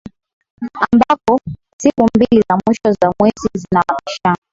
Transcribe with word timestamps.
Ambapo 0.91 1.39
siku 1.77 2.09
mbili 2.15 2.43
za 2.49 2.59
mwisho 2.65 2.95
wa 3.03 3.13
mwezi 3.19 3.47
zina 3.55 3.83
mabishano 3.89 4.41